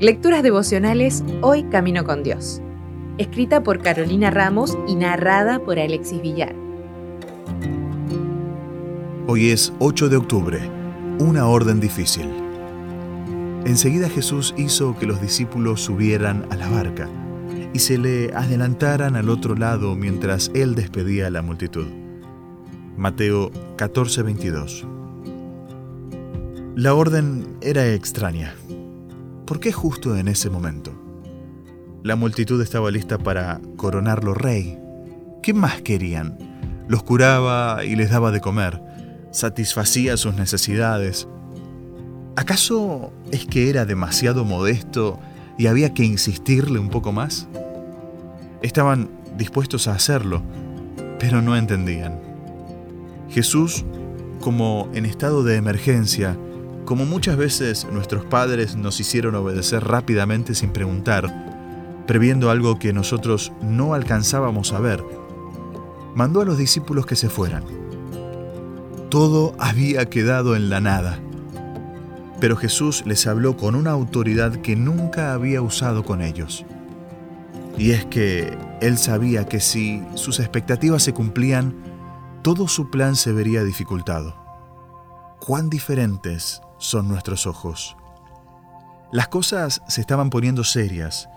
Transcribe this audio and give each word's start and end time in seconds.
Lecturas 0.00 0.42
devocionales 0.42 1.22
Hoy 1.42 1.64
Camino 1.64 2.04
con 2.04 2.22
Dios. 2.22 2.62
Escrita 3.18 3.62
por 3.62 3.82
Carolina 3.82 4.30
Ramos 4.30 4.78
y 4.88 4.94
narrada 4.94 5.58
por 5.58 5.78
Alexis 5.78 6.22
Villar. 6.22 6.54
Hoy 9.26 9.50
es 9.50 9.74
8 9.78 10.08
de 10.08 10.16
octubre, 10.16 10.58
una 11.18 11.46
orden 11.46 11.80
difícil. 11.80 12.26
Enseguida 13.66 14.08
Jesús 14.08 14.54
hizo 14.56 14.96
que 14.98 15.04
los 15.04 15.20
discípulos 15.20 15.82
subieran 15.82 16.46
a 16.50 16.56
la 16.56 16.70
barca 16.70 17.08
y 17.74 17.78
se 17.80 17.98
le 17.98 18.32
adelantaran 18.32 19.16
al 19.16 19.28
otro 19.28 19.54
lado 19.54 19.94
mientras 19.96 20.50
él 20.54 20.74
despedía 20.74 21.26
a 21.26 21.30
la 21.30 21.42
multitud. 21.42 21.88
Mateo 22.96 23.50
14:22 23.76 24.86
La 26.80 26.94
orden 26.94 27.58
era 27.60 27.92
extraña. 27.92 28.54
¿Por 29.44 29.60
qué 29.60 29.70
justo 29.70 30.16
en 30.16 30.28
ese 30.28 30.48
momento? 30.48 30.94
La 32.02 32.16
multitud 32.16 32.58
estaba 32.62 32.90
lista 32.90 33.18
para 33.18 33.60
coronarlo 33.76 34.32
rey. 34.32 34.78
¿Qué 35.42 35.52
más 35.52 35.82
querían? 35.82 36.38
Los 36.88 37.02
curaba 37.02 37.84
y 37.84 37.96
les 37.96 38.08
daba 38.08 38.30
de 38.30 38.40
comer, 38.40 38.80
satisfacía 39.30 40.16
sus 40.16 40.36
necesidades. 40.36 41.28
¿Acaso 42.36 43.12
es 43.30 43.44
que 43.44 43.68
era 43.68 43.84
demasiado 43.84 44.46
modesto 44.46 45.20
y 45.58 45.66
había 45.66 45.92
que 45.92 46.04
insistirle 46.04 46.78
un 46.78 46.88
poco 46.88 47.12
más? 47.12 47.46
Estaban 48.62 49.10
dispuestos 49.36 49.86
a 49.86 49.92
hacerlo, 49.92 50.40
pero 51.18 51.42
no 51.42 51.58
entendían. 51.58 52.18
Jesús, 53.28 53.84
como 54.40 54.88
en 54.94 55.04
estado 55.04 55.44
de 55.44 55.56
emergencia, 55.56 56.38
como 56.90 57.06
muchas 57.06 57.36
veces 57.36 57.86
nuestros 57.92 58.24
padres 58.24 58.74
nos 58.74 58.98
hicieron 58.98 59.36
obedecer 59.36 59.84
rápidamente 59.84 60.56
sin 60.56 60.72
preguntar, 60.72 62.02
previendo 62.08 62.50
algo 62.50 62.80
que 62.80 62.92
nosotros 62.92 63.52
no 63.62 63.94
alcanzábamos 63.94 64.72
a 64.72 64.80
ver, 64.80 65.04
mandó 66.16 66.40
a 66.40 66.44
los 66.44 66.58
discípulos 66.58 67.06
que 67.06 67.14
se 67.14 67.28
fueran. 67.28 67.62
Todo 69.08 69.54
había 69.60 70.06
quedado 70.06 70.56
en 70.56 70.68
la 70.68 70.80
nada. 70.80 71.20
Pero 72.40 72.56
Jesús 72.56 73.04
les 73.06 73.24
habló 73.28 73.56
con 73.56 73.76
una 73.76 73.92
autoridad 73.92 74.56
que 74.56 74.74
nunca 74.74 75.32
había 75.32 75.62
usado 75.62 76.02
con 76.02 76.20
ellos. 76.20 76.64
Y 77.78 77.92
es 77.92 78.04
que 78.06 78.58
Él 78.80 78.98
sabía 78.98 79.46
que 79.46 79.60
si 79.60 80.02
sus 80.16 80.40
expectativas 80.40 81.04
se 81.04 81.14
cumplían, 81.14 81.72
todo 82.42 82.66
su 82.66 82.90
plan 82.90 83.14
se 83.14 83.32
vería 83.32 83.62
dificultado. 83.62 84.39
Cuán 85.40 85.70
diferentes 85.70 86.60
son 86.76 87.08
nuestros 87.08 87.46
ojos. 87.46 87.96
Las 89.10 89.28
cosas 89.28 89.82
se 89.88 90.02
estaban 90.02 90.28
poniendo 90.28 90.64
serias. 90.64 91.30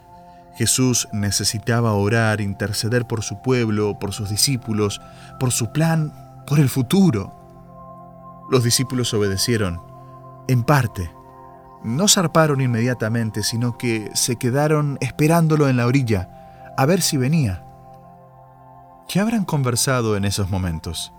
Jesús 0.55 1.07
necesitaba 1.13 1.93
orar, 1.93 2.41
interceder 2.41 3.07
por 3.07 3.23
su 3.23 3.41
pueblo, 3.41 3.97
por 3.97 4.13
sus 4.13 4.29
discípulos, 4.29 5.01
por 5.39 5.51
su 5.51 5.71
plan, 5.71 6.43
por 6.45 6.59
el 6.59 6.67
futuro. 6.67 7.33
Los 8.51 8.65
discípulos 8.65 9.13
obedecieron, 9.13 9.81
en 10.49 10.63
parte. 10.63 11.09
No 11.83 12.09
zarparon 12.09 12.59
inmediatamente, 12.59 13.41
sino 13.41 13.77
que 13.77 14.11
se 14.13 14.35
quedaron 14.35 14.97
esperándolo 14.99 15.69
en 15.69 15.77
la 15.77 15.87
orilla, 15.87 16.73
a 16.77 16.85
ver 16.85 17.01
si 17.01 17.15
venía. 17.15 17.65
¿Qué 19.07 19.21
habrán 19.21 19.45
conversado 19.45 20.17
en 20.17 20.25
esos 20.25 20.49
momentos? 20.49 21.13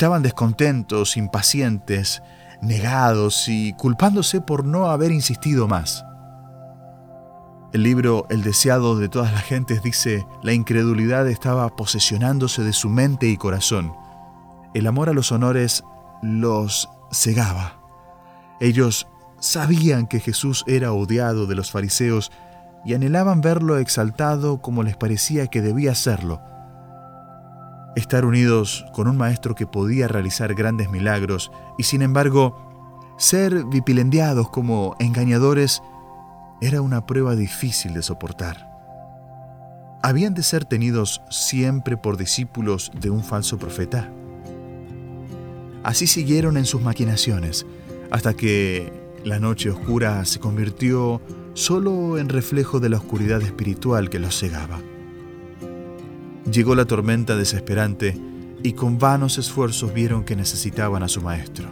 Estaban 0.00 0.22
descontentos, 0.22 1.18
impacientes, 1.18 2.22
negados 2.62 3.48
y 3.48 3.74
culpándose 3.74 4.40
por 4.40 4.64
no 4.64 4.86
haber 4.86 5.12
insistido 5.12 5.68
más. 5.68 6.06
El 7.74 7.82
libro 7.82 8.24
El 8.30 8.42
deseado 8.42 8.96
de 8.96 9.10
todas 9.10 9.30
las 9.30 9.42
gentes 9.42 9.82
dice, 9.82 10.24
la 10.42 10.54
incredulidad 10.54 11.28
estaba 11.28 11.76
posesionándose 11.76 12.62
de 12.62 12.72
su 12.72 12.88
mente 12.88 13.26
y 13.26 13.36
corazón. 13.36 13.92
El 14.72 14.86
amor 14.86 15.10
a 15.10 15.12
los 15.12 15.32
honores 15.32 15.84
los 16.22 16.88
cegaba. 17.12 17.78
Ellos 18.58 19.06
sabían 19.38 20.06
que 20.06 20.20
Jesús 20.20 20.64
era 20.66 20.92
odiado 20.92 21.46
de 21.46 21.56
los 21.56 21.70
fariseos 21.70 22.32
y 22.86 22.94
anhelaban 22.94 23.42
verlo 23.42 23.76
exaltado 23.76 24.62
como 24.62 24.82
les 24.82 24.96
parecía 24.96 25.48
que 25.48 25.60
debía 25.60 25.94
serlo. 25.94 26.40
Estar 27.96 28.24
unidos 28.24 28.84
con 28.92 29.08
un 29.08 29.16
maestro 29.16 29.54
que 29.54 29.66
podía 29.66 30.08
realizar 30.08 30.54
grandes 30.54 30.90
milagros 30.90 31.50
y 31.76 31.82
sin 31.84 32.02
embargo 32.02 33.14
ser 33.18 33.64
vipilendiados 33.64 34.48
como 34.48 34.96
engañadores 34.98 35.82
era 36.60 36.82
una 36.82 37.06
prueba 37.06 37.34
difícil 37.36 37.94
de 37.94 38.02
soportar. 38.02 38.70
¿Habían 40.02 40.34
de 40.34 40.42
ser 40.42 40.64
tenidos 40.64 41.20
siempre 41.30 41.96
por 41.96 42.16
discípulos 42.16 42.90
de 42.98 43.10
un 43.10 43.22
falso 43.22 43.58
profeta? 43.58 44.10
Así 45.82 46.06
siguieron 46.06 46.56
en 46.56 46.64
sus 46.64 46.80
maquinaciones, 46.80 47.66
hasta 48.10 48.34
que 48.34 48.92
la 49.24 49.38
noche 49.38 49.70
oscura 49.70 50.24
se 50.24 50.38
convirtió 50.38 51.20
solo 51.54 52.18
en 52.18 52.28
reflejo 52.28 52.80
de 52.80 52.88
la 52.88 52.96
oscuridad 52.98 53.42
espiritual 53.42 54.08
que 54.08 54.18
los 54.18 54.38
cegaba. 54.38 54.80
Llegó 56.50 56.74
la 56.74 56.86
tormenta 56.86 57.36
desesperante 57.36 58.16
y 58.62 58.72
con 58.72 58.98
vanos 58.98 59.38
esfuerzos 59.38 59.92
vieron 59.92 60.24
que 60.24 60.36
necesitaban 60.36 61.02
a 61.02 61.08
su 61.08 61.20
maestro. 61.20 61.68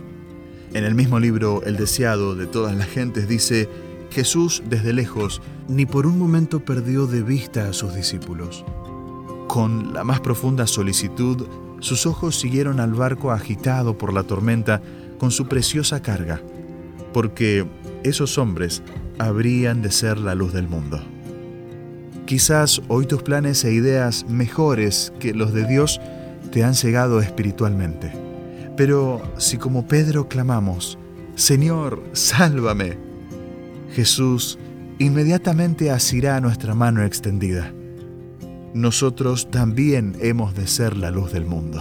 En 0.74 0.84
el 0.84 0.94
mismo 0.94 1.18
libro 1.18 1.62
El 1.64 1.76
deseado 1.76 2.34
de 2.34 2.46
todas 2.46 2.76
las 2.76 2.88
gentes 2.88 3.28
dice, 3.28 3.68
Jesús 4.10 4.62
desde 4.68 4.92
lejos 4.92 5.40
ni 5.68 5.86
por 5.86 6.06
un 6.06 6.18
momento 6.18 6.60
perdió 6.60 7.06
de 7.06 7.22
vista 7.22 7.68
a 7.68 7.72
sus 7.72 7.94
discípulos. 7.94 8.64
Con 9.48 9.94
la 9.94 10.04
más 10.04 10.20
profunda 10.20 10.66
solicitud, 10.66 11.46
sus 11.80 12.06
ojos 12.06 12.38
siguieron 12.38 12.80
al 12.80 12.92
barco 12.92 13.30
agitado 13.30 13.96
por 13.96 14.12
la 14.12 14.24
tormenta 14.24 14.82
con 15.18 15.30
su 15.30 15.46
preciosa 15.46 16.02
carga, 16.02 16.42
porque 17.12 17.66
esos 18.04 18.36
hombres 18.36 18.82
habrían 19.18 19.80
de 19.82 19.90
ser 19.90 20.18
la 20.18 20.34
luz 20.34 20.52
del 20.52 20.68
mundo. 20.68 21.00
Quizás 22.28 22.82
hoy 22.88 23.06
tus 23.06 23.22
planes 23.22 23.64
e 23.64 23.72
ideas 23.72 24.26
mejores 24.28 25.14
que 25.18 25.32
los 25.32 25.54
de 25.54 25.66
Dios 25.66 25.98
te 26.52 26.62
han 26.62 26.74
cegado 26.74 27.20
espiritualmente. 27.22 28.12
Pero 28.76 29.22
si 29.38 29.56
como 29.56 29.86
Pedro 29.86 30.28
clamamos, 30.28 30.98
Señor, 31.36 32.02
sálvame, 32.12 32.98
Jesús 33.92 34.58
inmediatamente 34.98 35.90
asirá 35.90 36.38
nuestra 36.42 36.74
mano 36.74 37.02
extendida. 37.02 37.72
Nosotros 38.74 39.50
también 39.50 40.14
hemos 40.20 40.54
de 40.54 40.66
ser 40.66 40.98
la 40.98 41.10
luz 41.10 41.32
del 41.32 41.46
mundo. 41.46 41.80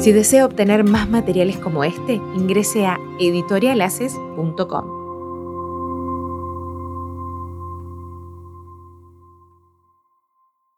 Si 0.00 0.12
desea 0.12 0.44
obtener 0.44 0.84
más 0.84 1.08
materiales 1.08 1.56
como 1.56 1.82
este, 1.82 2.20
ingrese 2.36 2.84
a 2.84 2.98
editorialaces.com. 3.18 5.03